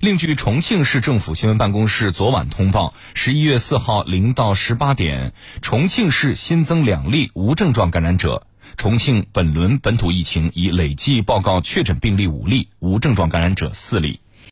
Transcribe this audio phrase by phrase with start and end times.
[0.00, 8.46] 另据重庆市政府新闻办公室昨晚通报十一月四号零到十八点重庆市新增两例无症状感染者。
[8.76, 14.20] 重庆本轮本土疫情已累计报告确诊病例五例无症状感染者四例。